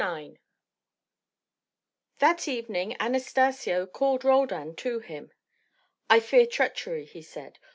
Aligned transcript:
IX 0.01 0.35
That 2.17 2.47
evening 2.47 2.95
Anastacio 2.99 3.85
called 3.85 4.25
Roldan 4.25 4.75
to 4.77 4.97
him. 4.97 5.31
"I 6.09 6.19
fear 6.19 6.47
treachery," 6.47 7.05
he 7.05 7.21
said. 7.21 7.59